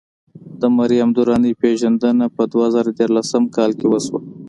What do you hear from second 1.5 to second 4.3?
پېژندنه په دوه زره ديارلسم کال کې وشوه.